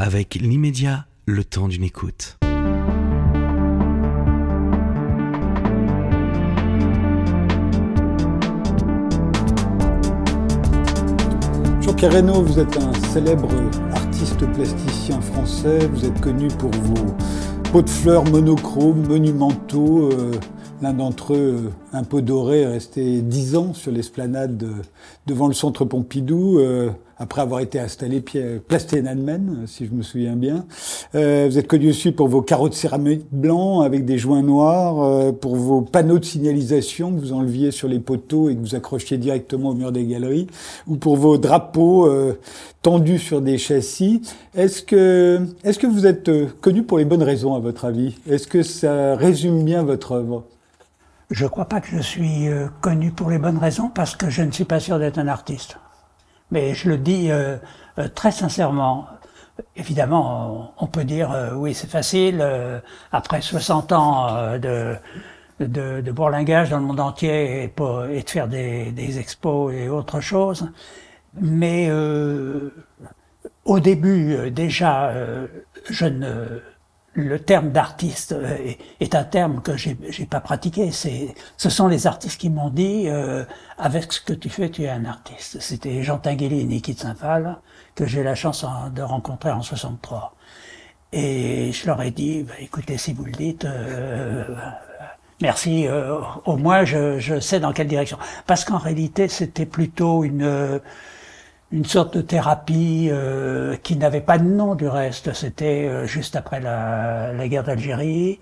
[0.00, 2.38] avec l'immédiat, le temps d'une écoute.
[11.82, 13.50] Jean-Pierre vous êtes un célèbre
[13.92, 15.86] artiste plasticien français.
[15.92, 17.14] Vous êtes connu pour vos
[17.70, 20.08] pots de fleurs monochromes, monumentaux.
[20.12, 20.30] Euh,
[20.82, 24.64] l'un d'entre eux, un pot doré, est resté dix ans sur l'esplanade
[25.26, 26.58] devant le centre Pompidou.
[26.58, 26.90] Euh,
[27.20, 28.24] après avoir été installé
[28.66, 30.64] place Tiananmen, si je me souviens bien.
[31.14, 35.02] Euh, vous êtes connu aussi pour vos carreaux de céramique blanc avec des joints noirs,
[35.02, 38.74] euh, pour vos panneaux de signalisation que vous enleviez sur les poteaux et que vous
[38.74, 40.46] accrochiez directement au mur des galeries,
[40.86, 42.38] ou pour vos drapeaux euh,
[42.80, 44.22] tendus sur des châssis.
[44.54, 48.16] Est-ce que, est-ce que vous êtes euh, connu pour les bonnes raisons, à votre avis?
[48.26, 50.44] Est-ce que ça résume bien votre œuvre?
[51.30, 54.30] Je ne crois pas que je suis euh, connu pour les bonnes raisons parce que
[54.30, 55.78] je ne suis pas sûr d'être un artiste.
[56.50, 57.56] Mais je le dis euh,
[57.98, 59.06] euh, très sincèrement.
[59.76, 62.44] Évidemment, on peut dire euh, oui, c'est facile.
[63.12, 64.96] après 60 ans de,
[65.60, 69.72] de, de, bourlingage dans le monde entier et, pour, et de faire des, des, expos
[69.74, 70.70] et autre chose.
[71.40, 71.90] Mais
[73.64, 75.12] au début, déjà,
[75.88, 76.62] je ne
[77.14, 78.56] le terme d'artiste euh,
[79.00, 79.96] est, un terme que j'ai,
[80.28, 80.90] pas pratiqué.
[80.92, 83.44] C'est, ce sont les artistes qui m'ont dit, euh,
[83.78, 85.60] avec ce que tu fais, tu es un artiste.
[85.60, 87.58] C'était Jean Tinguely et Niki de Saint-Phal,
[87.94, 90.34] que j'ai la chance de rencontrer en 63.
[91.12, 94.44] Et je leur ai dit, bah, écoutez, si vous le dites, euh,
[95.42, 98.18] merci, euh, au moins je, je sais dans quelle direction.
[98.46, 100.80] Parce qu'en réalité, c'était plutôt une
[101.72, 105.32] une sorte de thérapie euh, qui n'avait pas de nom du reste.
[105.32, 108.40] C'était euh, juste après la, la guerre d'Algérie.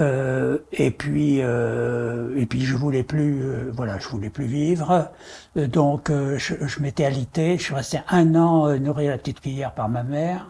[0.00, 5.10] Euh, et puis et puis je voulais plus voilà je voulais plus vivre.
[5.54, 7.58] Donc je, je m'étais alité.
[7.58, 10.46] Je suis resté un an nourri la petite cuillère par ma mère.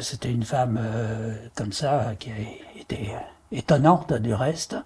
[0.00, 0.80] C'était une femme
[1.54, 2.30] comme ça qui
[2.80, 3.10] était
[3.52, 4.76] étonnante du reste.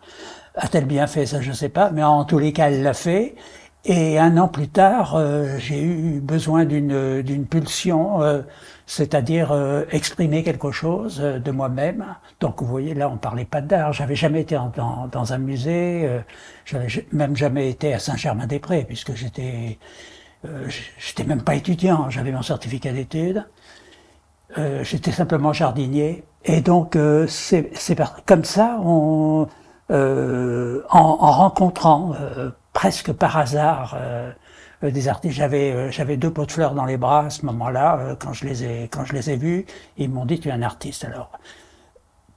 [0.56, 1.25] A-t-elle bien fait?
[1.25, 1.91] Ça je sais pas.
[1.91, 3.36] Mais en tous les cas elle l'a fait
[3.86, 8.40] et un an plus tard, euh, j'ai eu besoin d'une d'une pulsion, euh,
[8.86, 12.17] c'est-à-dire euh, exprimer quelque chose de moi-même.
[12.40, 13.92] Donc vous voyez, là, on parlait pas d'art.
[13.92, 16.08] J'avais jamais été dans, dans un musée,
[16.64, 19.78] j'avais même jamais été à Saint-Germain-des-Prés, puisque j'étais
[20.98, 22.08] j'étais même pas étudiant.
[22.11, 23.46] J'avais mon certificat d'études.
[24.83, 26.24] j'étais simplement jardinier.
[26.45, 26.96] Et donc
[27.28, 27.70] c'est
[28.27, 29.46] comme ça, on,
[29.90, 32.14] en, en, rencontrant
[32.74, 34.30] presque par hasard euh,
[34.83, 35.35] euh, des artistes.
[35.35, 38.45] J'avais euh, j'avais deux pots de fleurs dans les bras à ce moment-là quand je
[38.45, 39.64] les ai quand je les ai vus.
[39.96, 41.07] Ils m'ont dit tu es un artiste.
[41.07, 41.30] Alors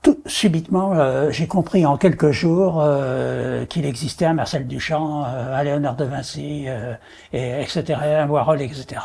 [0.00, 0.94] tout subitement
[1.30, 2.82] j'ai compris en quelques jours
[3.68, 6.66] qu'il existait un Marcel Duchamp, un Léonard de Vinci,
[7.32, 9.00] et, etc., un Warhol, etc.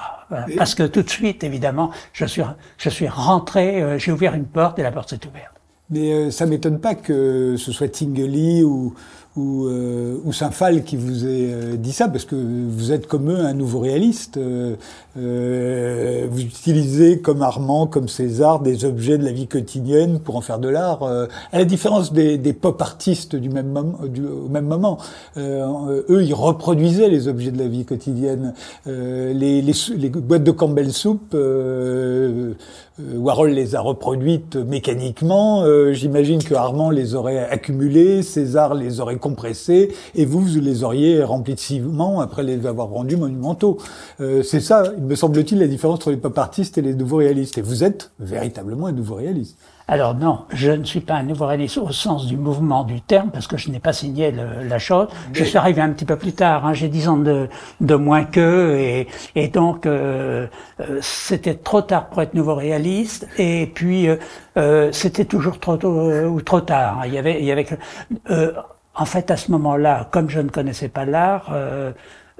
[0.56, 2.44] Parce que tout de suite, évidemment, je suis
[2.78, 5.56] je suis rentré, j'ai ouvert une porte et la porte s'est ouverte.
[5.90, 8.94] Mais ça m'étonne pas que ce soit Tinguely ou
[9.36, 13.32] ou, euh, ou Saint-Phal qui vous ait euh, dit ça, parce que vous êtes comme
[13.32, 14.38] eux un nouveau réaliste.
[14.38, 14.76] Euh,
[15.18, 20.42] euh, vous utilisez comme Armand, comme César, des objets de la vie quotidienne pour en
[20.42, 21.04] faire de l'art.
[21.04, 24.98] à la différence des, des pop artistes du même moment, du, au même moment,
[25.38, 28.54] eux ils reproduisaient les objets de la vie quotidienne.
[28.86, 31.36] les, les, les, boîtes de Campbell Soup,
[33.16, 35.64] Warhol les a reproduites mécaniquement.
[35.92, 41.24] J'imagine que Armand les aurait accumulées, César les aurait compressés, et vous, vous les auriez
[41.24, 43.78] remplis de ciment après les avoir rendus monumentaux.
[44.20, 47.22] Euh, c'est ça, il me semble-t-il, la différence entre les pop artistes et les nouveaux
[47.26, 47.58] réalistes.
[47.58, 49.58] Et vous êtes véritablement un nouveau réaliste.
[49.86, 53.32] Alors non, je ne suis pas un nouveau réaliste au sens du mouvement du terme,
[53.32, 55.08] parce que je n'ai pas signé la chose.
[55.34, 57.50] Je suis arrivé un petit peu plus tard, hein, j'ai dix ans de,
[57.82, 60.48] de moins qu'eux, et, et donc euh,
[60.80, 65.96] euh, c'était trop tard pour être nouveau réaliste, et puis euh, c'était toujours trop tôt
[66.36, 67.04] ou trop tard.
[67.06, 67.68] Il y avait, il y avait
[68.96, 71.92] en fait, à ce moment-là, comme je ne connaissais pas l'art, euh,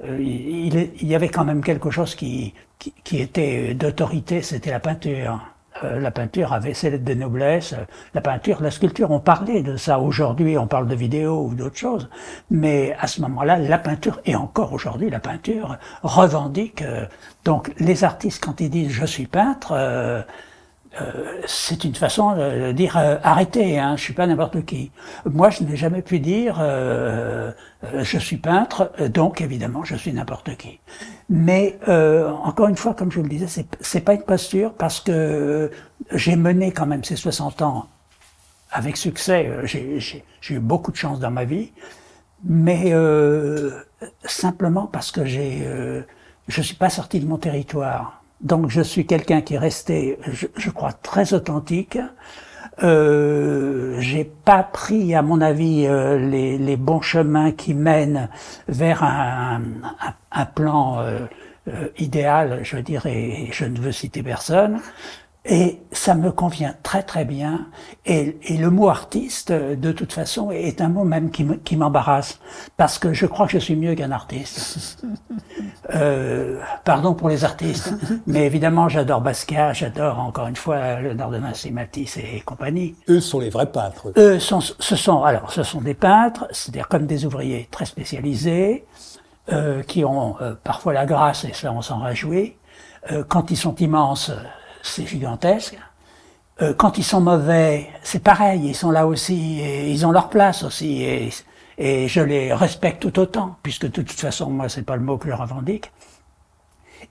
[0.04, 4.80] euh il, y avait quand même quelque chose qui, qui, qui était d'autorité, c'était la
[4.80, 5.40] peinture.
[5.82, 7.74] Euh, la peinture avait ses lettres de noblesse,
[8.14, 9.98] la peinture, la sculpture, on parlait de ça.
[9.98, 12.08] Aujourd'hui, on parle de vidéo ou d'autres choses.
[12.50, 16.82] Mais à ce moment-là, la peinture, et encore aujourd'hui, la peinture revendique.
[16.82, 17.06] Euh,
[17.44, 20.22] donc, les artistes, quand ils disent «je suis peintre euh,
[21.46, 24.90] c'est une façon de dire euh, arrêtez, hein, je suis pas n'importe qui.
[25.24, 27.52] Moi, je n'ai jamais pu dire euh,
[27.84, 30.80] euh, je suis peintre, donc évidemment je suis n'importe qui.
[31.28, 35.70] Mais encore une fois, comme je vous le disais, c'est pas une posture parce que
[36.12, 37.86] j'ai mené quand même ces 60 ans
[38.70, 39.50] avec succès.
[39.64, 41.72] J'ai eu beaucoup de chance dans ma vie,
[42.44, 42.92] mais
[44.24, 45.66] simplement parce que j'ai
[46.46, 50.70] je suis pas sorti de mon territoire Donc je suis quelqu'un qui est resté, je,
[50.70, 51.98] crois, très authentique.
[52.82, 58.28] Euh, j'ai pas pris, à mon avis, euh, les, bons chemins qui mènent
[58.68, 59.62] vers un,
[60.54, 61.20] plan euh,
[61.68, 64.80] euh idéal, je dirais, et je ne veux citer personne.
[65.46, 67.66] Et ça me convient très très bien.
[68.06, 72.38] Et, et, le mot artiste, de toute façon, est un mot même qui m'embarrasse,
[72.78, 75.04] parce que je crois que je suis mieux qu'un artiste.
[75.94, 77.92] Euh, pardon pour les artistes,
[78.26, 82.96] mais évidemment j'adore Basquiat, j'adore encore une fois Léonard de Vinci, Matisse et compagnie.
[83.10, 84.10] Eux sont les vrais peintres.
[84.16, 88.86] Eux sont, ce sont alors ce sont des peintres, c'est-à-dire comme des ouvriers très spécialisés,
[89.52, 92.56] euh, qui ont euh, parfois la grâce, et ça on s'en réjouit.
[93.12, 94.32] Euh, quand ils sont immenses,
[94.84, 95.76] c'est gigantesque.
[96.62, 100.28] Euh, quand ils sont mauvais, c'est pareil, ils sont là aussi, et ils ont leur
[100.28, 101.30] place aussi, et,
[101.78, 105.18] et je les respecte tout autant, puisque de toute façon, moi, c'est pas le mot
[105.18, 105.90] que je revendique.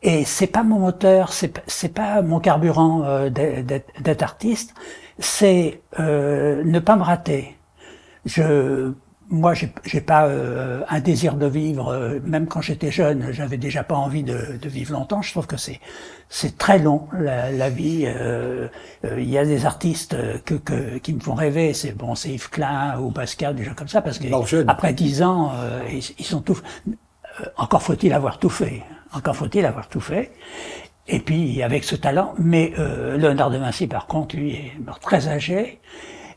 [0.02, 4.74] Et c'est pas mon moteur, c'est pas mon carburant euh, d'être artiste,
[5.20, 7.58] c'est euh, ne pas me rater.
[8.26, 8.94] Je
[9.34, 11.90] moi, j'ai pas euh, un désir de vivre.
[11.90, 15.24] Euh, même quand j'étais jeune, j'avais déjà pas envie de, de, vivre longtemps.
[15.24, 15.80] Je trouve que c'est
[16.30, 18.04] c'est très long la, la vie.
[18.06, 18.68] Euh,
[19.18, 20.16] il y a des artistes
[20.46, 21.74] que, que qui me font rêver.
[21.74, 24.28] C'est bon, c'est Yves Klein ou Pascal, des gens comme ça, parce que
[24.70, 25.52] après dix ans,
[25.92, 26.60] ils, ils, sont tout.
[27.58, 28.84] encore faut-il avoir tout fait.
[29.14, 30.32] Encore faut-il avoir tout fait.
[31.08, 32.72] Et puis avec ce talent, mais
[33.18, 35.80] Léonard de Vinci, par contre, lui est très âgé.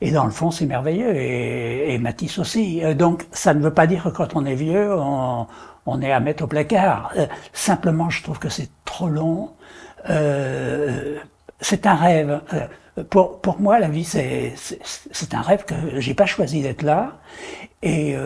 [0.01, 1.15] Et dans le fond, c'est merveilleux.
[1.17, 2.85] Et, Matisse aussi.
[2.85, 6.21] Euh, donc, ça ne veut pas dire que quand on est vieux, on, est à
[6.21, 7.13] mettre au placard.
[7.17, 9.51] Euh, simplement, je trouve que c'est trop long.
[10.11, 11.17] Euh,
[11.61, 12.41] c'est un rêve.
[12.53, 14.55] Euh, pour, pour moi, la vie, c'est,
[15.33, 17.19] un rêve que j'ai pas choisi d'être là.
[17.83, 18.17] Et,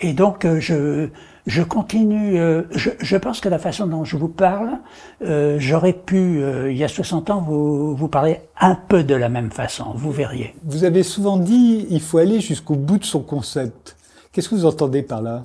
[0.00, 1.08] et donc, je,
[1.46, 4.78] je continue, euh, je, je, pense que la façon dont je vous parle,
[5.24, 9.14] euh, j'aurais pu, euh, il y a 60 ans, vous, vous parler un peu de
[9.14, 10.54] la même façon, vous verriez.
[10.64, 13.96] Vous avez souvent dit, il faut aller jusqu'au bout de son concept.
[14.32, 15.42] Qu'est-ce que vous entendez par là?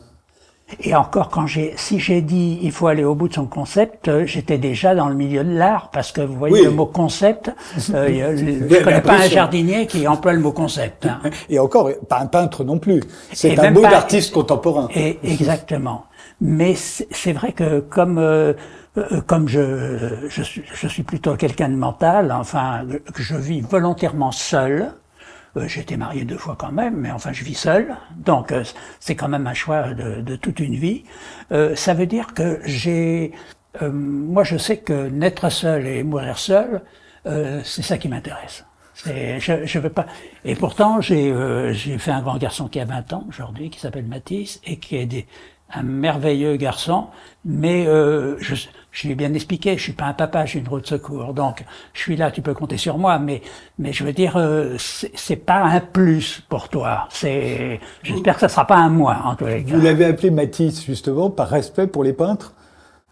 [0.82, 4.10] Et encore, quand j'ai, si j'ai dit il faut aller au bout de son concept,
[4.10, 7.52] euh, j'étais déjà dans le milieu de l'art parce que vous voyez le mot concept.
[7.94, 8.36] Euh,
[8.70, 11.06] je connais pas un jardinier qui emploie le mot concept.
[11.06, 11.22] Hein.
[11.50, 13.02] Et encore, pas un peintre non plus.
[13.32, 14.90] C'est un mot d'artiste contemporain.
[14.94, 16.06] Et, exactement.
[16.42, 18.54] Mais c'est vrai que comme euh,
[18.98, 24.32] euh, comme je, je je suis plutôt quelqu'un de mental, enfin, que je vis volontairement
[24.32, 24.92] seul,
[25.58, 28.64] euh, j'ai été marié deux fois quand même, mais enfin je vis seul, donc euh,
[29.00, 31.04] c'est quand même un choix de, de toute une vie.
[31.52, 33.32] Euh, ça veut dire que j'ai,
[33.82, 36.82] moi je sais que naître seul et mourir seul,
[37.64, 38.66] c'est ça qui m'intéresse.
[39.06, 40.08] Je, je veux pas.
[40.46, 41.34] Et pourtant, j'ai
[41.74, 44.96] j'ai fait un grand garçon qui a 20 ans aujourd'hui, qui s'appelle Matisse, et qui
[44.96, 45.28] est des,
[45.74, 47.08] un merveilleux garçon,
[47.44, 48.56] mais euh, je,
[48.92, 51.34] je lui ai bien expliqué, je suis pas un papa, j'ai une roue de secours,
[51.34, 53.42] donc je suis là, tu peux compter sur moi, mais
[53.78, 57.08] mais je veux dire, euh, c'est pas un plus pour toi.
[57.10, 59.76] C'est, j'espère que ça sera pas un moins en tous les cas.
[59.76, 62.54] Vous l'avez appelé Matisse justement par respect pour les peintres?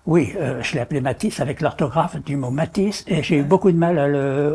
[0.06, 3.72] Oui, euh, je l'ai appelé Matisse avec l'orthographe du mot Matisse, et j'ai eu beaucoup
[3.72, 3.98] de mal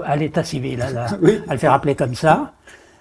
[0.06, 2.52] à l'état civil, à, à le faire appeler comme ça.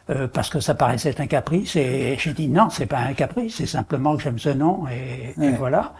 [0.09, 1.75] Euh, parce que ça paraissait un caprice.
[1.75, 5.51] Et j'ai dit non, c'est pas un caprice, c'est simplement que j'aime ce nom et,
[5.51, 5.94] voilà.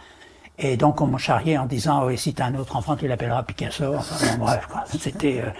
[0.58, 3.44] Et donc on m'a charrié en disant oui, si t'as un autre enfant, tu l'appelleras
[3.44, 3.94] Picasso.
[3.94, 4.82] Enfin bon, bref, quoi.
[4.86, 5.50] C'était euh,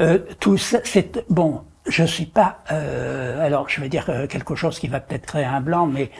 [0.00, 0.78] euh, tout ça.
[0.84, 1.62] C'est bon.
[1.86, 2.60] Je suis pas.
[2.72, 6.10] Euh, alors je vais dire quelque chose qui va peut-être créer un blanc, mais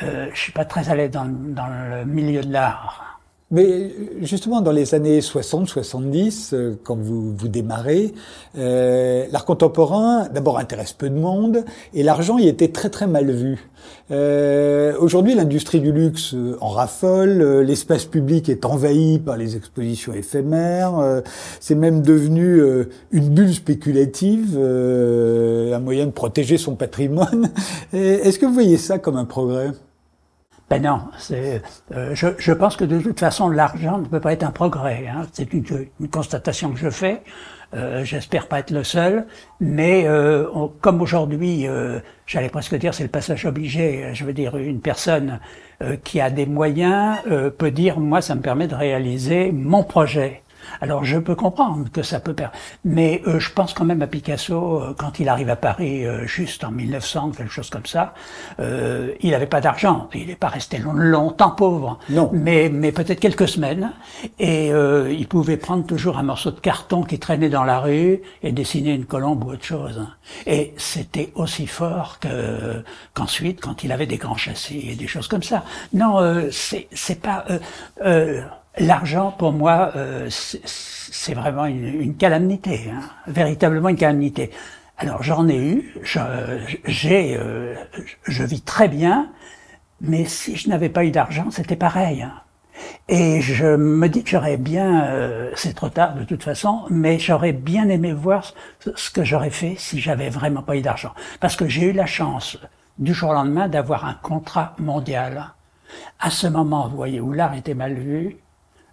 [0.00, 3.15] je suis pas très à l'aise dans, dans le milieu de l'art.
[3.52, 8.12] Mais justement, dans les années 60-70, euh, quand vous, vous démarrez,
[8.58, 13.30] euh, l'art contemporain, d'abord, intéresse peu de monde, et l'argent y était très très mal
[13.30, 13.70] vu.
[14.10, 19.54] Euh, Aujourd'hui, l'industrie du luxe euh, en raffole, euh, l'espace public est envahi par les
[19.56, 21.22] expositions éphémères,
[21.60, 22.60] c'est même devenu
[23.12, 27.50] une bulle spéculative, un moyen de protéger son patrimoine.
[27.92, 29.70] Est-ce que vous voyez ça comme un progrès?
[30.68, 31.62] Ben non, c'est,
[31.94, 35.06] euh, je, je, pense que de toute façon, l'argent ne peut pas être un progrès.
[35.06, 35.22] Hein.
[35.32, 35.64] C'est une,
[36.00, 37.22] une, constatation que je fais.
[37.74, 39.26] Euh, J'espère pas être le seul,
[39.60, 40.46] mais euh,
[40.80, 44.10] comme aujourd'hui, euh, j'allais presque dire, c'est le passage obligé.
[44.12, 45.38] Je veux dire, une personne
[45.82, 47.18] euh, qui a des moyens
[47.58, 50.42] peut dire, moi, ça me permet de réaliser mon projet.
[50.80, 52.54] Alors je peux comprendre que ça peut perdre,
[52.84, 56.26] mais euh, je pense quand même à Picasso euh, quand il arrive à Paris euh,
[56.26, 58.14] juste en 1900, quelque chose comme ça.
[58.58, 62.30] il n'avait pas d'argent, il n'est pas resté longtemps pauvre, non.
[62.32, 63.92] mais mais peut-être quelques semaines,
[64.38, 68.52] et il pouvait prendre toujours un morceau de carton qui traînait dans la rue et
[68.52, 70.06] dessiner une colombe ou autre chose.
[70.46, 72.82] Et c'était aussi fort que
[73.14, 75.64] qu'ensuite quand il avait des grands châssis et des choses comme ça.
[75.92, 76.20] Non,
[76.50, 77.44] c'est c'est pas
[78.78, 84.50] L'argent, pour moi, euh, c'est vraiment une, une calamité, hein, véritablement une calamité.
[84.98, 85.94] Alors j'en ai eu,
[86.86, 87.74] j'ai, euh,
[88.24, 89.30] je vis très bien,
[90.00, 92.22] mais si je n'avais pas eu d'argent, c'était pareil.
[92.22, 92.32] Hein.
[93.08, 97.18] Et je me dis que j'aurais bien, euh, c'est trop tard de toute façon, mais
[97.18, 98.54] j'aurais bien aimé voir
[98.94, 101.12] ce que j'aurais fait si j'avais vraiment pas eu d'argent.
[101.40, 102.58] Parce que j'ai eu la chance
[102.98, 105.54] du jour au lendemain d'avoir un contrat mondial.
[106.20, 108.36] À ce moment, vous voyez, où l'art était mal vu,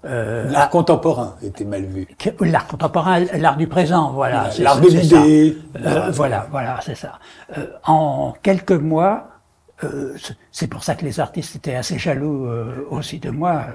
[0.05, 2.07] euh, l'art contemporain était mal vu.
[2.41, 4.50] L'art contemporain, l'art du présent, voilà.
[4.60, 5.57] L'art de l'idée.
[5.77, 7.19] Euh, voilà, voilà, c'est ça.
[7.57, 9.29] Euh, en quelques mois,
[10.51, 12.48] c'est pour ça que les artistes étaient assez jaloux
[12.89, 13.65] aussi de moi,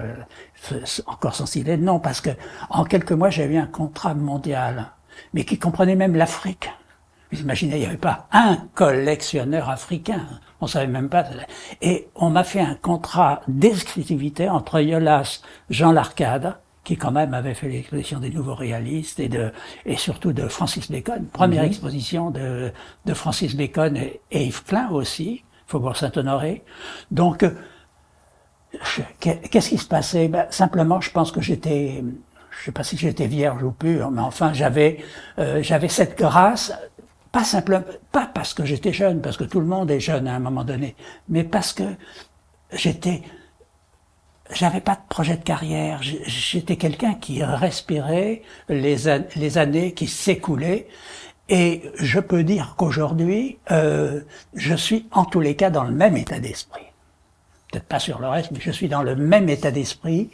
[1.05, 2.31] encore sans citer non, parce que
[2.71, 4.87] en quelques mois, eu un contrat mondial,
[5.33, 6.71] mais qui comprenait même l'Afrique.
[7.31, 10.25] Vous imaginez, il n'y avait pas un collectionneur africain.
[10.61, 11.25] On savait même pas.
[11.81, 17.53] Et on m'a fait un contrat d'exclusivité entre Yolas, Jean Larcade, qui quand même avait
[17.53, 19.51] fait l'exposition des nouveaux réalistes et de
[19.85, 21.69] et surtout de Francis Bacon, première mhm.
[21.69, 22.71] exposition de,
[23.05, 26.63] de Francis Bacon et, Yves Klein aussi, Faubourg Saint-Honoré.
[27.11, 27.45] Donc
[29.19, 30.29] qu'est-ce qui se passait?
[30.29, 32.03] Ben, Simplement, je pense que j'étais,
[32.49, 35.03] je sais pas si j'étais vierge ou pur, mais enfin j'avais
[35.37, 36.73] euh, j'avais cette grâce
[37.31, 40.35] pas simplement, pas parce que j'étais jeune, parce que tout le monde est jeune à
[40.35, 40.95] un moment donné,
[41.27, 41.83] mais parce que
[42.73, 43.21] j'étais,
[44.51, 46.01] j'avais pas de projet de carrière.
[46.01, 48.97] J'étais quelqu'un qui respirait les,
[49.35, 50.87] les années qui s'écoulaient.
[51.49, 54.21] Et je peux dire qu'aujourd'hui, euh,
[54.53, 56.85] je suis en tous les cas dans le même état d'esprit.
[57.71, 60.29] Peut-être pas sur le reste, mais je suis dans le même état d'esprit.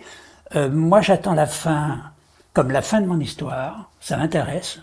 [0.56, 2.02] Euh, moi, j'attends la fin
[2.54, 3.92] comme la fin de mon histoire.
[4.00, 4.80] Ça m'intéresse.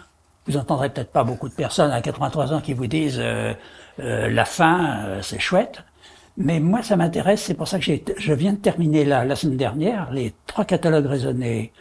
[0.47, 3.55] Vous entendrez peut-être pas beaucoup de personnes à 83 ans qui vous disent euh,
[4.01, 5.85] euh, la fin, euh, c'est chouette.
[6.37, 7.43] Mais moi, ça m'intéresse.
[7.43, 7.85] C'est pour ça que
[8.17, 11.73] je viens de terminer là, la semaine dernière, les trois catalogues raisonnés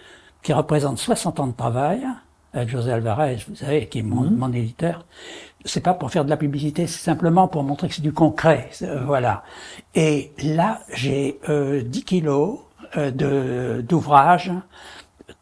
[0.44, 2.02] qui représentent 60 ans de travail
[2.54, 4.36] avec José Alvarez, vous savez, qui est mon, mhm.
[4.36, 5.06] mon éditeur.
[5.64, 8.70] C'est pas pour faire de la publicité, c'est simplement pour montrer que c'est du concret.
[9.06, 9.44] voilà.
[9.96, 12.60] Et là, j'ai 10 kilos
[12.98, 14.52] de d'ouvrages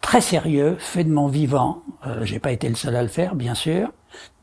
[0.02, 1.84] très sérieux, fait de mon vivant.
[2.08, 3.90] Euh, j'ai pas été le seul à le faire, bien sûr,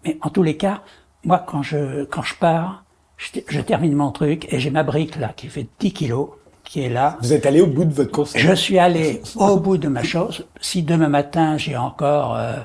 [0.04, 0.82] mais en tous les cas,
[1.24, 2.84] moi, quand je quand je pars,
[3.16, 6.28] je, termine mon truc et j'ai ma brique là qui fait 10 kilos,
[6.64, 7.16] qui est là.
[7.20, 10.02] Vous êtes allé au bout de votre course Je suis allé au bout de ma
[10.02, 10.46] chose.
[10.60, 12.56] Si demain matin j'ai encore euh,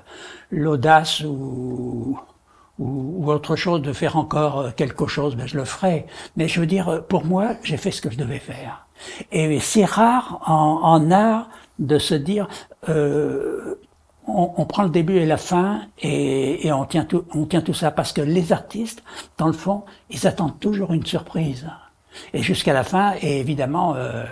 [0.51, 2.19] l'audace ou,
[2.79, 6.05] ou, autre chose de faire encore euh, quelque chose, ben je le ferai.
[6.35, 8.87] Mais je veux dire, pour moi, j'ai fait ce que je devais faire.
[9.31, 11.49] Et c'est rare en, en art
[11.81, 12.47] de se dire
[12.87, 13.75] euh,
[14.27, 17.61] on, on, prend le début et la fin et, et, on tient tout, on tient
[17.61, 19.03] tout ça parce que les artistes,
[19.37, 21.67] dans le fond, ils attendent toujours une surprise
[22.33, 23.13] et jusqu'à la fin.
[23.21, 24.23] Et évidemment, euh,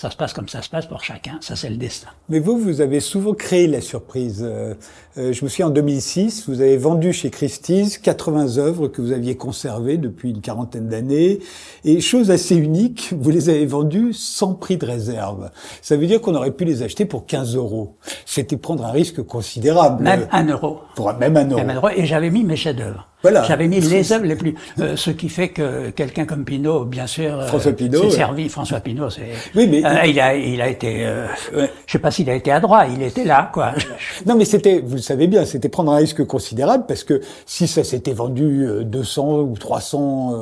[0.00, 1.36] ça se passe comme ça se passe pour chacun.
[1.42, 2.08] Ça, c'est le destin.
[2.30, 4.42] Mais vous, vous avez souvent créé la surprise.
[4.42, 4.72] Euh,
[5.18, 9.12] euh je me souviens en 2006, vous avez vendu chez Christie's 80 œuvres que vous
[9.12, 11.40] aviez conservées depuis une quarantaine d'années.
[11.84, 15.50] Et chose assez unique, vous les avez vendues sans prix de réserve.
[15.82, 17.98] Ça veut dire qu'on aurait pu les acheter pour 15 euros.
[18.24, 20.02] C'était prendre un risque considérable.
[20.02, 20.80] Même un euro.
[20.94, 21.56] Pour même un euro.
[21.56, 21.88] Même un euro.
[21.94, 23.10] Et j'avais mis mes chefs-d'œuvre.
[23.22, 23.42] Voilà.
[23.42, 27.06] J'avais mis les œuvres les plus, euh, ce qui fait que quelqu'un comme Pinault, bien
[27.06, 28.48] sûr, euh, François Pinault, s'est servi.
[28.48, 29.32] François Pinault, c'est.
[29.54, 31.06] Oui, mais euh, il a, il a été.
[31.54, 31.70] Ouais.
[31.86, 32.84] Je sais pas s'il a été à droit.
[32.86, 33.72] Il était là, quoi.
[34.26, 37.66] non, mais c'était, vous le savez bien, c'était prendre un risque considérable parce que si
[37.66, 40.34] ça s'était vendu 200 ou 300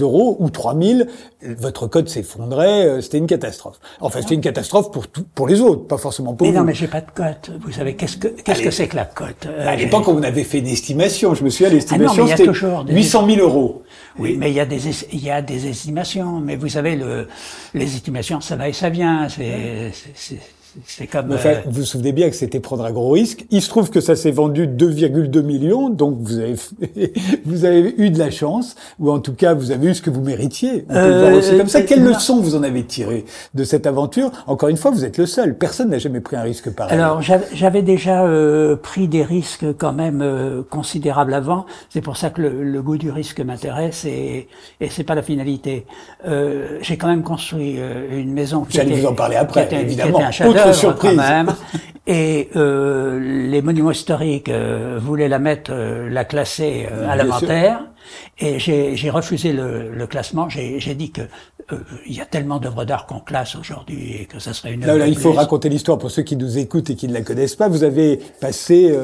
[0.00, 1.06] euros ou 3000,
[1.42, 3.00] votre code s'effondrait.
[3.00, 3.78] C'était une catastrophe.
[4.00, 6.58] Enfin, c'était une catastrophe pour tout, pour les autres, pas forcément pour mais vous.
[6.58, 7.50] non, mais j'ai pas de cote.
[7.60, 10.58] Vous savez qu'est-ce que qu'est-ce que c'est que la cote À l'époque, on avait fait
[10.58, 11.34] une estimation.
[11.34, 13.82] Je me suis à l'estimation il y a toujours 800 000 euros.
[14.18, 14.80] Oui, mais il y a des
[15.12, 16.40] il y a des estimations.
[16.40, 17.28] Mais vous savez, le,
[17.74, 19.28] les estimations, ça va et ça vient.
[19.28, 20.40] C'est
[20.86, 21.32] c'est comme.
[21.32, 23.46] Enfin, euh, Vous vous souvenez bien que c'était prendre un gros risque.
[23.50, 26.56] Il se trouve que ça s'est vendu 2,2 millions, donc vous avez
[27.44, 30.10] vous avez eu de la chance, ou en tout cas vous avez eu ce que
[30.10, 30.84] vous méritiez.
[30.88, 31.78] On peut voir aussi comme ça.
[31.80, 35.18] Euh, Quelle leçon vous en avez tiré de cette aventure Encore une fois, vous êtes
[35.18, 35.56] le seul.
[35.56, 36.94] Personne n'a jamais pris un risque pareil.
[36.94, 41.66] Alors j'avais déjà euh, pris des risques quand même euh, considérables avant.
[41.90, 44.48] C'est pour ça que le, le goût du risque m'intéresse et
[44.80, 45.86] et c'est pas la finalité.
[46.80, 47.78] J'ai quand même construit
[48.10, 48.66] une maison.
[48.68, 50.20] J'allais vous en parler après, évidemment.
[50.20, 51.16] un surprise.
[51.16, 51.54] quand même.
[52.10, 53.20] Et euh,
[53.50, 57.84] les monuments historiques euh, voulaient la mettre, euh, la classer euh, à l'inventaire.
[58.38, 60.48] Et j'ai refusé le, le classement.
[60.48, 64.38] J'ai dit que euh, il y a tellement d'œuvres d'art qu'on classe aujourd'hui et que
[64.38, 64.86] ça serait une.
[64.86, 67.20] Là, là, il faut raconter l'histoire pour ceux qui nous écoutent et qui ne la
[67.20, 67.68] connaissent pas.
[67.68, 68.96] Vous avez passé,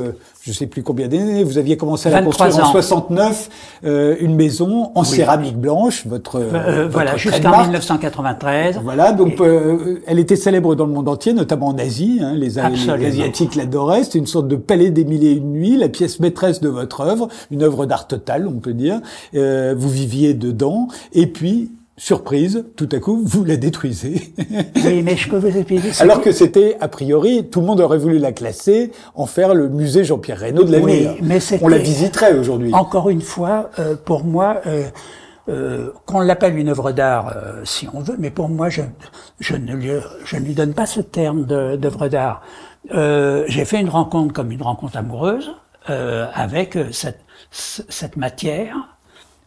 [0.44, 3.48] euh, je sais plus combien d'années, vous aviez commencé à la construire en 69,
[3.84, 6.36] euh, une maison en céramique blanche, votre.
[6.36, 8.80] Euh, voilà, jusqu'en 1993.
[8.82, 12.20] Voilà, donc euh, elle était célèbre dans le monde entier, notamment en Asie.
[12.22, 14.04] Hein, les, les, Asiatiques l'adoraient.
[14.04, 17.00] C'était une sorte de palais des mille et une nuits, la pièce maîtresse de votre
[17.00, 19.00] œuvre, une œuvre d'art totale, on peut dire.
[19.32, 24.34] vous viviez dedans, et puis surprise, tout à coup, vous la détruisez.
[24.84, 25.90] oui, mais je peux vous expliquer.
[26.00, 29.68] Alors que c'était, a priori, tout le monde aurait voulu la classer, en faire le
[29.68, 31.14] musée Jean-Pierre Reynaud de l'avenir.
[31.14, 32.72] Oui, mais On la visiterait aujourd'hui.
[32.74, 34.84] Encore une fois, euh, pour moi, euh,
[35.48, 38.82] euh, qu'on l'appelle une œuvre d'art, euh, si on veut, mais pour moi, je,
[39.40, 39.90] je, ne, lui,
[40.24, 42.42] je ne lui donne pas ce terme d'œuvre d'art.
[42.94, 45.52] Euh, J'ai fait une rencontre comme une rencontre amoureuse
[45.86, 47.20] avec cette,
[47.50, 48.93] cette matière euh,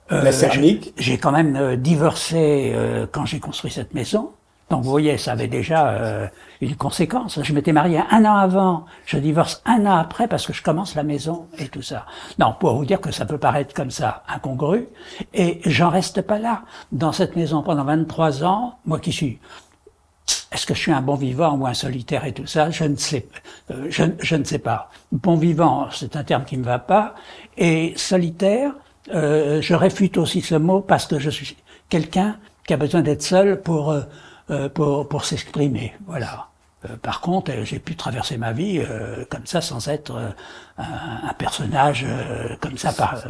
[0.10, 4.32] la céramique J'ai quand même euh, divorcé euh, quand j'ai construit cette maison.
[4.70, 7.40] Donc vous voyez, ça avait déjà une conséquence.
[7.42, 10.94] Je m'étais marié un an avant, je divorce un an après parce que je commence
[10.96, 12.06] la maison et tout ça.
[12.38, 14.90] Non, pour vous dire que ça peut paraître comme ça incongru.
[15.34, 16.64] Et j'en reste pas là.
[16.92, 19.40] Dans cette maison pendant 23 ans, moi qui suis
[20.52, 22.70] est-ce que je suis un bon vivant ou un solitaire et tout ça?
[22.70, 23.28] Je ne sais,
[23.90, 24.90] je, je, ne sais pas.
[25.12, 27.16] Bon vivant, c'est un terme qui me va pas.
[27.58, 28.74] Et solitaire,
[29.14, 31.56] euh, je réfute aussi ce mot parce que je suis
[31.90, 34.02] quelqu'un qui a besoin d'être seul pour euh,
[34.50, 35.94] euh pour, pour s'exprimer.
[36.06, 36.48] Voilà.
[36.86, 38.82] Euh, par contre, j'ai pu traverser ma vie
[39.30, 40.16] comme ça sans être
[40.78, 42.06] un, un, personnage
[42.60, 43.24] comme ça par.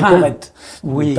[0.00, 0.52] Correct.
[0.82, 1.16] Oui,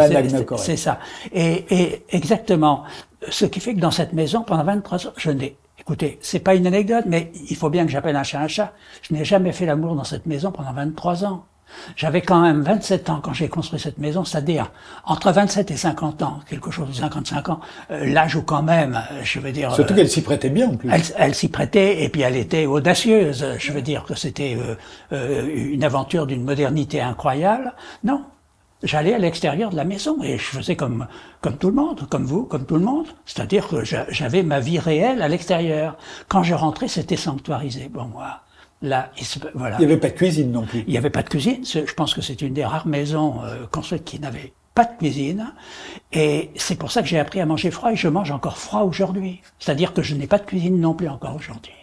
[0.57, 0.99] c'est ça.
[1.31, 2.83] Et, et exactement.
[3.29, 6.55] Ce qui fait que dans cette maison, pendant 23 ans, je n'ai Écoutez, c'est pas
[6.55, 8.73] une anecdote, mais il faut bien que j'appelle un chat un chat.
[9.03, 11.45] Je n'ai jamais fait l'amour dans cette maison pendant 23 ans.
[11.95, 14.71] J'avais quand même 27 ans quand j'ai construit cette maison, c'est-à-dire
[15.05, 17.59] entre 27 et 50 ans, quelque chose de 55 ans,
[17.91, 19.73] euh, l'âge où quand même, euh, je veux dire...
[19.73, 20.89] Surtout qu'elle s'y prêtait bien en plus.
[21.17, 23.45] Elle, s'y prêtait et puis elle était audacieuse.
[23.57, 24.57] Je veux dire que c'était
[25.11, 27.73] euh, une aventure d'une modernité incroyable.
[28.03, 28.23] Non,
[28.83, 31.07] j'allais à l'extérieur de la maison et je faisais comme
[31.41, 33.07] comme tout le monde, comme vous, comme tout le monde.
[33.25, 35.97] C'est-à-dire que j'avais ma vie réelle à l'extérieur.
[36.27, 38.41] Quand je rentrais, c'était sanctuarisé pour moi.
[38.81, 39.77] Là, il, voilà.
[39.77, 40.83] il n'y avait pas de cuisine non plus.
[40.87, 41.63] Il n'y avait pas de cuisine.
[41.65, 45.51] Je pense que c'est une des rares maisons euh, construites qui n'avait pas de cuisine.
[46.13, 48.81] Et c'est pour ça que j'ai appris à manger froid et je mange encore froid
[48.81, 49.41] aujourd'hui.
[49.57, 51.73] C'est-à-dire que je n'ai pas de cuisine non plus encore aujourd'hui.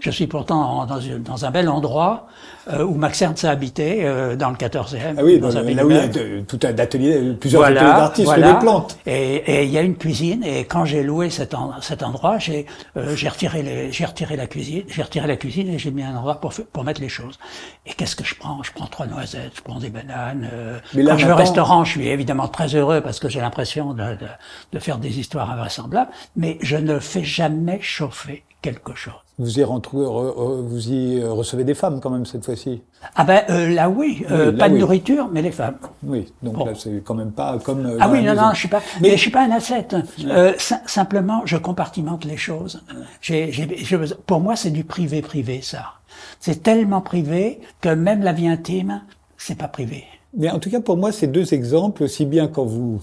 [0.00, 2.26] Je suis pourtant dans, dans un bel endroit
[2.68, 5.14] euh, où Max Ernst a habité, euh, dans le 14e.
[5.16, 6.08] Ah oui, dans là où il y a
[6.42, 8.54] tout un atelier, plusieurs ateliers d'artistes, voilà.
[8.54, 8.98] des plantes.
[9.06, 13.14] Et, il y a une cuisine, et quand j'ai loué cet, cet endroit, j'ai euh,
[13.30, 16.52] retiré, j'ai retiré la cuisine, j'ai retiré la cuisine et j'ai mis un endroit pour,
[16.72, 17.38] pour mettre les choses.
[17.86, 18.62] Et qu'est-ce que je prends?
[18.64, 20.50] Je prends trois noisettes, je prends des bananes.
[20.94, 23.92] Mais quand je vais au restaurant, je suis évidemment très heureux parce que j'ai l'impression
[23.92, 24.26] de, de,
[24.72, 29.14] de faire des histoires invraisemblables, mais je ne fais jamais chauffer quelque chose.
[29.38, 32.82] Vous y, vous y recevez des femmes quand même cette fois-ci
[33.14, 35.76] Ah ben euh, là oui, euh, pas de nourriture, mais les femmes.
[36.02, 37.86] Oui, donc là c'est quand même pas comme.
[37.86, 38.82] Euh, ah oui, non, non, je suis pas.
[39.00, 39.94] Mais, je suis pas un ascète.
[40.24, 40.54] Euh,
[40.86, 42.82] simplement, je compartimente les choses.
[43.20, 43.52] J'ai,
[44.26, 45.84] pour moi, c'est du privé privé ça.
[46.40, 49.02] C'est tellement privé que même la vie intime,
[49.36, 50.04] c'est pas privé.
[50.36, 53.00] Mais en tout cas, pour moi, c'est deux exemples, aussi bien quand vous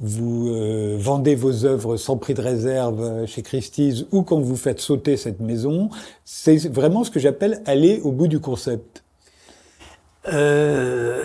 [0.00, 4.56] vous euh, vendez vos œuvres sans prix de réserve euh, chez Christie's ou quand vous
[4.56, 5.88] faites sauter cette maison,
[6.24, 9.04] c'est vraiment ce que j'appelle aller au bout du concept.
[10.32, 11.22] Euh,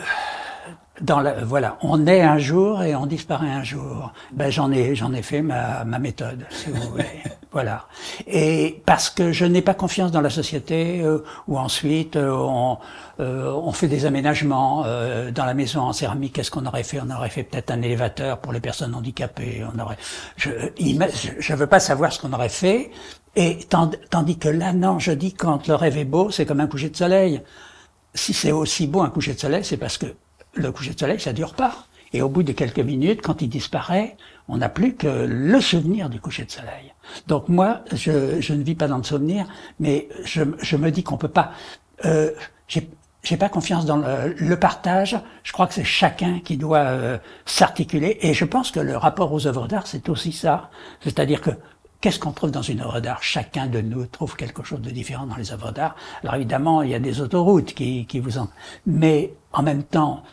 [1.02, 4.12] dans la, voilà, on est un jour et on disparaît un jour.
[4.32, 7.06] Ben j'en ai, j'en ai fait ma, ma méthode, si vous voulez.
[7.52, 7.86] voilà.
[8.28, 12.78] Et parce que je n'ai pas confiance dans la société euh, où ensuite euh, on,
[13.20, 16.34] euh, on fait des aménagements dans la maison en céramique.
[16.34, 17.00] Qu'est-ce qu'on aurait fait?
[17.06, 19.64] On aurait fait peut-être un élévateur pour les personnes handicapées.
[19.74, 19.98] On aurait.
[20.38, 20.50] Je,
[21.40, 22.92] je veux pas savoir ce qu'on aurait fait.
[23.36, 23.60] Et
[24.10, 26.90] tandis que là, non, je dis quand le rêve est beau, c'est comme un coucher
[26.90, 27.42] de soleil.
[28.14, 30.08] Si c'est aussi beau un coucher de soleil, c'est parce que
[30.60, 31.86] le coucher de soleil, ça dure pas.
[32.12, 34.18] Et au bout de quelques minutes, quand il disparaît,
[34.48, 36.94] on n'a plus que le souvenir du coucher de soleil.
[37.28, 39.46] Donc moi, je, je ne vis pas dans le souvenir,
[39.80, 41.52] mais je, je me dis qu'on peut pas.
[42.06, 42.32] Euh,
[43.22, 45.20] j'ai pas confiance dans le, le, partage.
[45.44, 48.18] Je crois que c'est chacun qui doit euh, s'articuler.
[48.22, 50.70] Et je pense que le rapport aux œuvres d'art, c'est aussi ça.
[51.02, 51.52] C'est-à-dire que
[52.02, 53.22] Qu'est-ce qu'on trouve dans une œuvre d'art?
[53.22, 55.98] Chacun de nous trouve quelque chose de différent dans les œuvres d'art.
[56.24, 58.48] Alors évidemment, il y a des autoroutes qui, qui vous en...
[58.86, 60.24] Mais en même temps,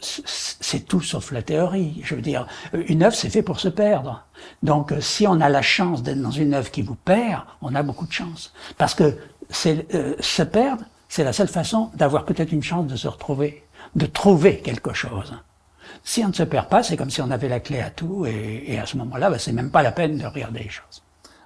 [0.00, 2.00] c'est tout sauf la théorie.
[2.04, 4.24] Je veux dire, une œuvre, c'est fait pour se perdre.
[4.62, 7.82] Donc, si on a la chance d'être dans une œuvre qui vous perd, on a
[7.82, 8.52] beaucoup de chance.
[8.76, 9.16] Parce que
[9.66, 13.64] euh, se perdre, c'est la seule façon d'avoir peut-être une chance de se retrouver,
[13.96, 15.34] de trouver quelque chose.
[16.04, 18.26] Si on ne se perd pas, c'est comme si on avait la clé à tout,
[18.26, 21.02] et, à ce moment-là, bah, c'est même pas la peine de regarder les choses.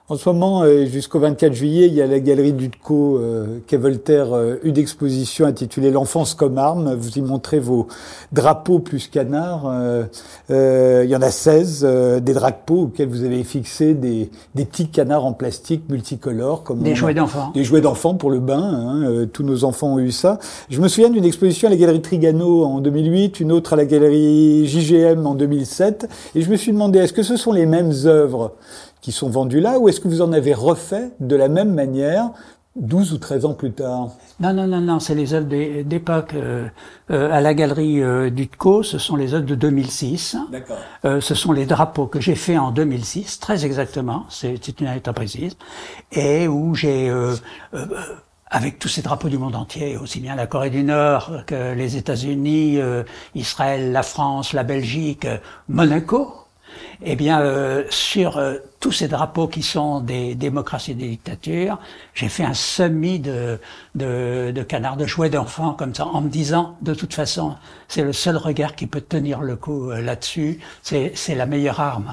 [0.08, 4.32] En ce moment, euh, jusqu'au 24 juillet, il y a la galerie Dutco euh, Voltaire,
[4.32, 6.94] euh, une exposition intitulée L'enfance comme arme.
[6.94, 7.86] Vous y montrez vos
[8.32, 9.62] drapeaux plus canards.
[9.66, 10.02] Euh,
[10.50, 11.86] euh il y en a 16,
[12.20, 16.64] des drapeaux auxquels vous avez fixé des, des petits canards en plastique multicolores.
[16.64, 17.52] Comme des jouets d'enfants.
[17.54, 18.60] Des jouets d'enfants pour le bain.
[18.60, 20.40] Hein, tous nos enfants ont eu ça.
[20.68, 23.84] Je me souviens d'une exposition à la galerie Trigano en 2008, une autre à la
[23.84, 26.08] galerie JGM en 2007.
[26.34, 28.52] Et je me suis demandé, est-ce que ce sont les mêmes œuvres
[29.02, 32.30] qui sont vendus là, ou est-ce que vous en avez refait de la même manière
[32.76, 34.10] 12 ou 13 ans plus tard?
[34.40, 35.48] Non, non, non, non, c'est les œuvres
[35.82, 36.32] d'époque.
[36.34, 36.68] Euh,
[37.10, 40.36] euh, à la galerie euh, Dutco, ce sont les œuvres de 2006.
[40.50, 40.78] D'accord.
[41.04, 45.00] Euh, ce sont les drapeaux que j'ai fait en 2006, très exactement, c'est une année
[45.00, 45.56] précise,
[46.12, 47.10] et où j'ai...
[47.10, 47.34] Euh,
[48.54, 51.96] avec tous ces drapeaux du monde entier, aussi bien la Corée du Nord que les
[51.96, 52.78] États-Unis,
[53.34, 55.26] Israël, la France, la Belgique,
[55.70, 56.42] Monaco,
[57.02, 61.78] eh bien, euh, sur euh, tous ces drapeaux qui sont des démocraties et des dictatures,
[62.14, 63.60] j'ai fait un semi de,
[63.94, 67.54] de, de canards, de jouets d'enfants comme ça, en me disant, de toute façon,
[67.86, 72.12] c'est le seul regard qui peut tenir le coup euh, là-dessus, c'est la meilleure arme.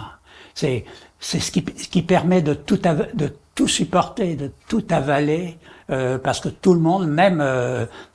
[0.54, 0.86] C'est
[1.20, 6.76] ce qui, qui permet de tout, de tout supporter, de tout avaler, parce que tout
[6.76, 7.44] le monde, même,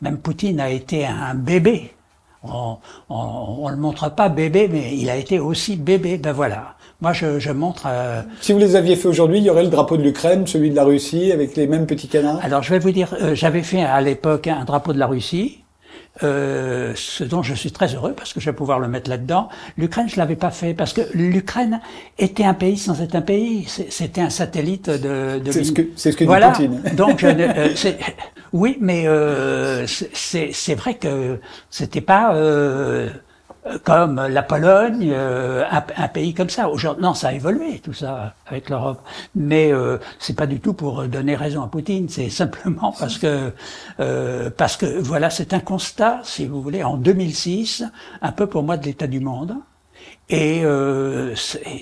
[0.01, 1.93] même Poutine a été un bébé
[2.45, 2.77] on,
[3.09, 6.19] on, le montre pas bébé, mais il a été aussi bébé.
[6.19, 6.75] Ben voilà.
[7.01, 7.85] Moi, je, je montre.
[7.87, 10.71] Euh, si vous les aviez fait aujourd'hui, il y aurait le drapeau de l'Ukraine, celui
[10.71, 12.39] de la Russie, avec les mêmes petits canards.
[12.43, 15.65] Alors, je vais vous dire, euh, j'avais fait à l'époque un drapeau de la Russie.
[16.23, 19.49] Euh, ce dont je suis très heureux parce que je vais pouvoir le mettre là-dedans.
[19.77, 21.81] L'Ukraine, je l'avais pas fait parce que l'Ukraine
[22.21, 23.67] était un pays sans être un pays.
[23.67, 25.41] C'était un satellite de.
[25.41, 26.53] de c'est ce que c'est ce que voilà.
[26.53, 26.95] dit Poutine.
[26.95, 27.75] Donc, euh,
[28.55, 31.41] oui, mais euh, c'est vrai que
[31.71, 33.11] c'était pas euh,
[33.83, 36.69] comme la Pologne, euh, un, pays comme ça.
[36.69, 39.03] Aujourd'hui, non, ça a évolué tout ça avec l'Europe,
[39.35, 42.09] mais euh, c'est pas du tout pour donner raison à Poutine.
[42.09, 43.51] C'est simplement parce que
[44.51, 47.83] parce que voilà, c'est un constat, si vous voulez, en 2006,
[48.23, 49.57] un peu pour moi de l'état du monde.
[50.31, 51.35] Et euh,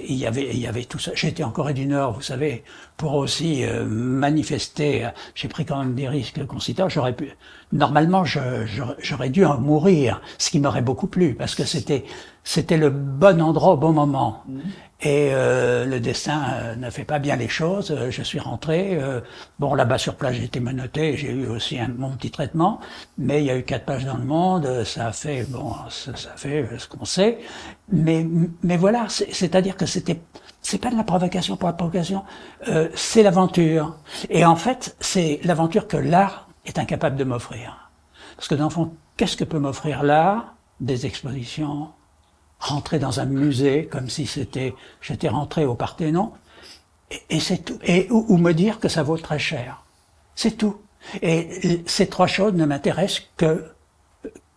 [0.09, 1.13] il y avait il y avait tout ça.
[1.15, 2.65] J'étais en Corée du Nord, vous savez,
[2.97, 5.09] pour aussi euh, manifester.
[5.35, 6.93] J'ai pris quand même des risques considérables.
[6.93, 7.31] J'aurais pu
[7.71, 12.05] normalement j'aurais dû en mourir, ce qui m'aurait beaucoup plu parce que c'était
[12.45, 14.43] c'était le bon endroit au bon moment.
[14.49, 14.61] Mm-hmm.
[15.05, 17.91] Et euh, le destin euh, ne fait pas bien les choses.
[17.91, 19.01] Euh, je suis rentré.
[19.59, 21.17] bon, là-bas sur place, j'ai été menotté.
[21.17, 22.79] J'ai eu aussi un, mon petit traitement.
[23.19, 24.85] Mais il y a eu quatre pages dans le monde.
[24.85, 27.39] Ça a fait, bon, ça, fait ce qu'on sait.
[27.91, 28.25] Mais,
[28.63, 30.21] mais voilà, c'est-à-dire que c'était,
[30.61, 32.23] c'est pas de la provocation pour la provocation.
[32.95, 33.97] c'est l'aventure.
[34.31, 37.91] Et en fait, c'est l'aventure que l'art est incapable de m'offrir.
[38.37, 40.55] Parce que dans le fond, qu'est-ce que peut m'offrir l'art?
[40.81, 41.91] Des expositions,
[42.63, 46.31] rentrer dans un musée comme si c'était j'étais rentré au Parthénon
[47.11, 49.85] et, et c'est tout et ou, me dire que ça vaut très cher
[50.37, 50.77] c'est tout
[51.21, 53.65] et ces trois choses ne m'intéressent que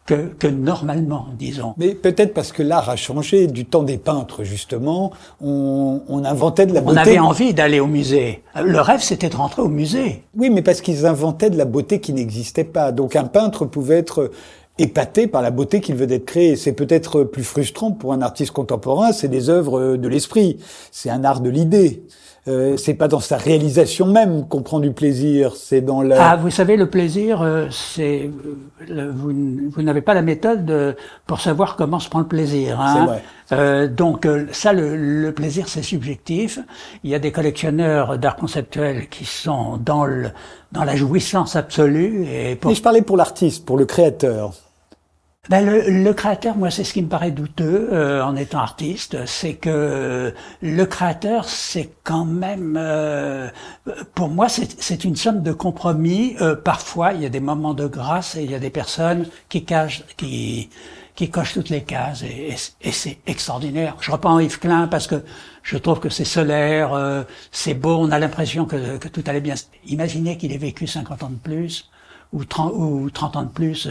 [0.06, 1.74] que, que, normalement, disons.
[1.78, 5.12] Mais peut-être parce que l'art a changé du temps des peintres, justement.
[5.42, 7.00] On, on inventait de la beauté.
[7.00, 8.44] On avait envie d'aller au musée.
[8.64, 10.24] Le rêve, c'était de rentrer au musée.
[10.36, 12.92] Oui, mais parce qu'ils inventaient de la beauté qui n'existait pas.
[12.92, 14.32] Donc un peintre pouvait être
[14.78, 16.56] épaté par la beauté qu'il veut d'être créé.
[16.56, 20.58] C'est peut-être plus frustrant pour un artiste contemporain, c'est des œuvres de l'esprit,
[20.92, 22.04] c'est un art de l'idée.
[22.48, 26.34] Euh, c'est pas dans sa réalisation même qu'on prend du plaisir, c'est dans la.
[26.34, 28.30] Ah, vous savez, le plaisir, euh, c'est
[28.92, 29.34] euh, vous,
[29.72, 30.94] vous n'avez pas la méthode euh,
[31.26, 32.80] pour savoir comment se prend le plaisir.
[32.80, 33.20] Hein.
[33.50, 33.88] Vrai.
[33.88, 36.60] donc ça, le, le plaisir, c'est subjectif.
[37.04, 40.30] Il y a des collectionneurs d'art conceptuel qui sont dans le
[40.72, 42.28] dans la jouissance absolue.
[42.32, 42.70] Et pour...
[42.70, 44.54] Mais je parlais pour l'artiste, pour le créateur.
[45.50, 49.26] Ben le, le, créateur, moi, c'est ce qui me paraît douteux euh, en étant artiste,
[49.28, 53.50] c'est que le créateur, c'est quand même, euh,
[54.16, 56.36] pour moi, c'est une somme de compromis.
[56.42, 59.28] Euh, parfois, il y a des moments de grâce et il y a des personnes
[59.50, 60.70] qui cachent, qui
[61.16, 63.96] qui cochent toutes les cases et, et, c'est extraordinaire.
[64.02, 65.24] Je reprends Yves Klein parce que
[65.64, 69.56] je trouve que c'est solaire, c'est beau, on a l'impression que, que, tout allait bien.
[69.88, 71.90] Imaginez qu'il ait vécu 50 ans de plus
[72.34, 73.88] ou 30, ou 30 ans de plus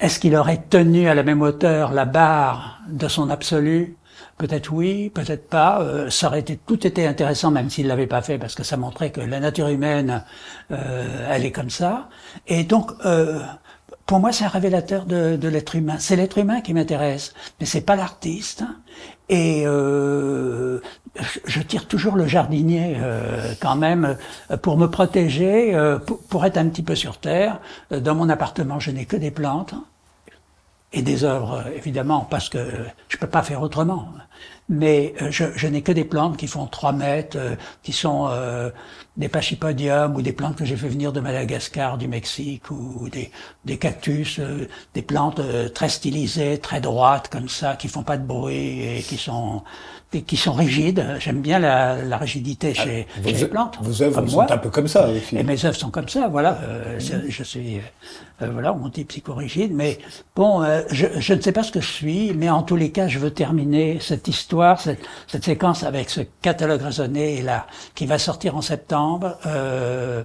[0.00, 3.96] est-ce qu'il aurait tenu à la même hauteur la barre de son absolu?
[4.36, 5.80] Peut-être oui, peut-être pas.
[5.82, 8.76] Euh, ça aurait été tout était intéressant même s'il l'avait pas fait parce que ça
[8.76, 10.22] montrait que la nature humaine,
[10.70, 12.08] euh, elle est comme ça.
[12.46, 13.40] Et donc, euh,
[14.06, 15.96] pour moi, c'est un révélateur de, de l'être humain.
[15.98, 18.62] C'est l'être humain qui m'intéresse, mais c'est pas l'artiste.
[19.28, 20.80] Et euh,
[21.46, 24.16] je tire toujours le jardinier euh, quand même
[24.62, 27.60] pour me protéger, euh, pour, pour, être un petit peu sur terre.
[27.90, 29.74] Dans mon appartement, je n'ai que des plantes
[30.94, 32.58] et des œuvres, évidemment, parce que
[33.08, 34.08] je peux pas faire autrement.
[34.68, 38.28] Mais euh, je, je n'ai que des plantes qui font 3 mètres, euh, qui sont
[38.30, 38.70] euh,
[39.16, 43.30] des pachipodiums ou des plantes que j'ai fait venir de Madagascar, du Mexique, ou, des,
[43.64, 44.40] des, cactus,
[44.94, 45.40] des plantes
[45.74, 49.62] très stylisées, très droites comme ça, qui font pas de bruit et qui sont
[50.10, 51.04] qui sont rigides.
[51.18, 53.78] J'aime bien la, la rigidité ah, chez, chez les plantes.
[53.82, 55.36] Vos œuvres sont un peu comme ça aussi.
[55.36, 56.58] Et mes œuvres sont comme ça, voilà.
[56.62, 57.78] Euh, je suis,
[58.40, 59.72] euh, voilà, on dit psychorigide.
[59.74, 59.98] Mais
[60.34, 62.90] bon, euh, je, je, ne sais pas ce que je suis, mais en tous les
[62.90, 68.06] cas, je veux terminer cette histoire, cette, cette séquence avec ce catalogue raisonné là, qui
[68.06, 70.22] va sortir en septembre euh,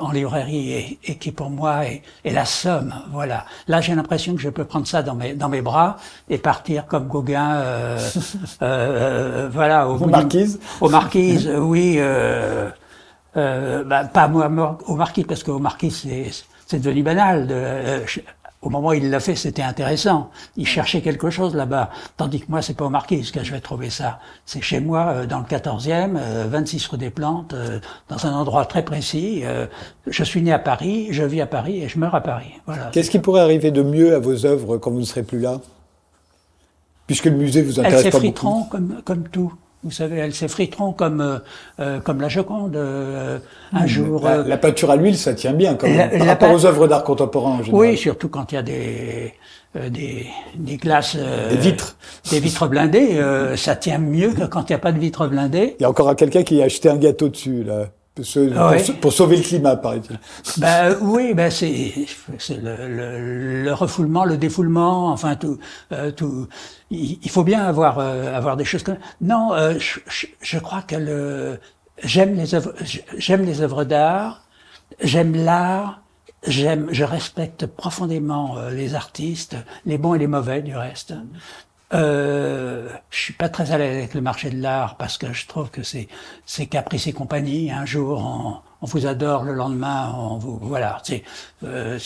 [0.00, 2.94] en librairie et, et, qui pour moi est, est, la somme.
[3.10, 3.44] Voilà.
[3.68, 5.96] Là, j'ai l'impression que je peux prendre ça dans mes dans mes bras
[6.28, 7.50] et partir comme Gauguin.
[8.62, 10.60] Euh, voilà, au aux marquises.
[10.80, 11.96] Aux marquises, oui.
[11.98, 12.70] Euh,
[13.36, 16.06] euh, bah, pas moi, aux marquises, parce qu'aux marquises,
[16.66, 17.46] c'est devenu banal.
[17.46, 18.06] De, euh,
[18.62, 20.30] au moment où il l'a fait, c'était intéressant.
[20.56, 21.90] Il cherchait quelque chose là-bas.
[22.16, 24.20] Tandis que moi, c'est pas aux marquises que je vais trouver ça.
[24.44, 27.54] C'est chez moi, dans le 14e, 26 rue des Plantes,
[28.08, 29.44] dans un endroit très précis.
[30.06, 32.52] je suis né à Paris, je vis à Paris et je meurs à Paris.
[32.66, 32.90] Voilà.
[32.92, 35.60] Qu'est-ce qui pourrait arriver de mieux à vos œuvres quand vous ne serez plus là?
[37.06, 39.52] Puisque le musée vous intéresse elles s'effriteront comme comme tout.
[39.82, 41.38] Vous savez, elles s'effriteront comme euh,
[41.80, 42.76] euh, comme la Joconde.
[42.76, 43.38] Euh,
[43.72, 44.28] un jour.
[44.28, 46.18] La, peinture à l'huile, ça tient bien quand même.
[46.18, 47.80] par rapport aux œuvres d'art contemporain en général.
[47.80, 49.34] Oui, surtout quand il y a des
[49.88, 51.96] des, des glaces, des vitres,
[52.30, 53.20] des vitres blindées,
[53.56, 55.76] ça tient mieux que quand il n'y a pas de vitres blindées.
[55.78, 57.86] Il y a encore quelqu'un qui a acheté un gâteau dessus là.
[58.14, 60.18] Pour, sauver le climat, paraît-il.
[60.60, 61.94] Ben oui, ben c'est
[62.50, 65.58] le, le, le, refoulement, le défoulement, enfin tout,
[65.92, 66.48] euh, tout.
[66.90, 68.98] Il, faut bien avoir euh, avoir des choses comme.
[69.20, 71.60] Non, euh, je, je, crois que le
[72.02, 72.74] j'aime les œuvres,
[73.16, 74.42] j'aime les œuvres d'art,
[75.00, 76.02] j'aime l'art,
[76.46, 81.14] j'aime, je respecte profondément les artistes, les bons et les mauvais du reste.
[81.92, 85.46] Euh, je suis pas très à l'aise avec le marché de l'art parce que je
[85.48, 86.06] trouve que c'est
[86.46, 87.72] c'est caprice et compagnie.
[87.72, 90.98] Un jour on, on, vous adore, le lendemain on vous voilà.
[91.02, 91.24] C'est
[91.64, 91.98] euh,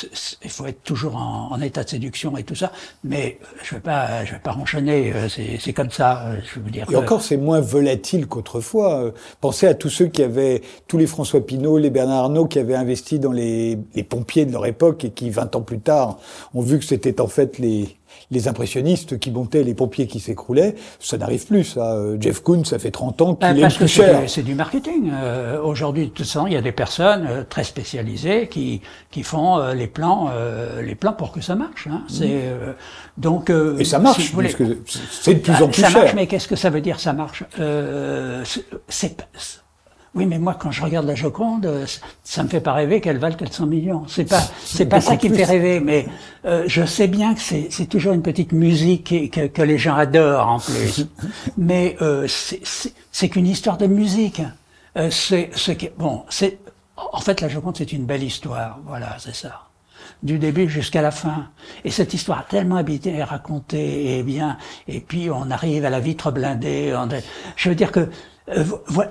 [0.43, 2.73] il faut être toujours en, en, état de séduction et tout ça.
[3.05, 5.13] Mais je vais pas je vais pas ronchonner.
[5.13, 6.29] Euh, c'est c'est comme ça.
[6.29, 6.87] Euh, je veux dire.
[6.91, 9.13] Et encore c'est moins volatile qu'autrefois.
[9.43, 12.75] Pensez à tous ceux qui avaient tous les François Pinault, les Bernard Arnault qui avaient
[12.75, 16.19] investi dans les les pompiers de leur époque et qui 20 ans plus tard
[16.55, 17.99] ont vu que c'était en fait les
[18.31, 21.65] les impressionnistes qui montaient, les pompiers qui s'écroulaient, ça n'arrive plus.
[21.65, 21.95] Ça.
[21.95, 24.23] Euh, Jeff Koons, ça fait 30 ans qu'il bah, est plus cher.
[24.29, 25.11] C'est du marketing.
[25.13, 29.23] Euh, Aujourd'hui, de toute façon, il y a des personnes euh, très spécialisées qui qui
[29.23, 30.31] font euh, les plans,
[30.83, 31.87] les plans pour que ça marche.
[31.91, 32.03] Hein.
[32.09, 32.43] C'est
[33.17, 33.51] donc.
[33.51, 34.33] Et ça marche, si
[35.11, 36.01] c'est de plus en plus ça cher.
[36.03, 37.45] marche, mais qu'est-ce que ça veut dire Ça marche?
[38.89, 39.17] c'est
[40.15, 41.69] oui, mais moi, quand je regarde la Joconde,
[42.23, 44.05] ça me fait pas rêver qu'elle vale 400 millions.
[44.07, 45.81] C'est pas, c'est pas ça qui me fait rêver.
[45.81, 46.07] Mais
[46.45, 49.97] euh, je sais bien que c'est, c'est toujours une petite musique que, que, les gens
[49.97, 51.07] adorent en plus.
[51.59, 52.61] mais euh, c'est,
[53.11, 54.41] c'est, qu'une histoire de musique.
[54.97, 56.59] Euh, c'est, c'est bon, c'est
[56.97, 58.79] en fait la Joconde, c'est une belle histoire.
[58.87, 59.63] Voilà, c'est ça
[60.23, 61.49] du début jusqu'à la fin.
[61.85, 66.01] Et cette histoire tellement habitée et racontée et bien, et puis on arrive à la
[66.01, 66.95] vitre blindée.
[67.57, 68.09] Je veux dire que
[68.51, 68.65] euh,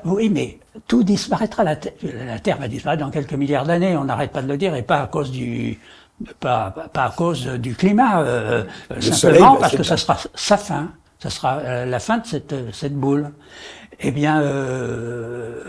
[0.05, 1.63] oui, mais tout disparaîtra.
[1.63, 3.97] La, la, Terre va disparaître dans quelques milliards d'années.
[3.97, 5.79] On n'arrête pas de le dire, et pas à cause du
[6.39, 8.63] pas, pas à cause du climat, euh,
[8.99, 10.91] simplement parce que ça sera sa fin.
[11.19, 13.31] Ça sera euh, la fin de cette, cette boule.
[13.99, 15.63] Eh bien, euh,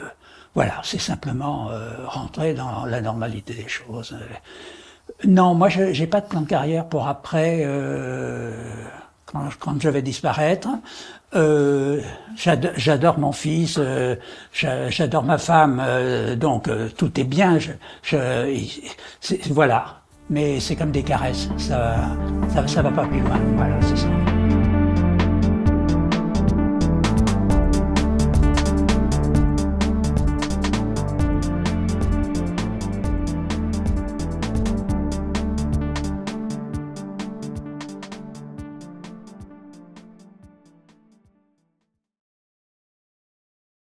[0.54, 1.68] voilà, c'est simplement
[2.06, 4.16] rentrer dans la normalité des choses.
[5.24, 7.64] Non, moi, je j'ai pas de plan de carrière pour après
[9.26, 10.68] quand, quand je vais disparaître.
[11.34, 12.00] Euh,
[12.36, 14.14] j'adore mon fils, euh,
[14.52, 17.58] j'adore ma femme, euh, donc euh, tout est bien.
[17.58, 21.96] Je, je voilà, mais c'est comme des caresses, ça,
[22.52, 23.40] ça, ça va pas plus loin.
[23.56, 24.08] Voilà, c'est ça.